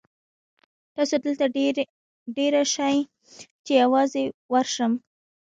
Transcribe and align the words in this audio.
تاسو 0.95 1.15
دلته 1.25 1.45
دېره 2.35 2.63
شئ 2.73 2.95
چې 3.65 3.73
زه 3.75 3.79
یوازې 3.83 4.23
ورشم. 4.53 4.91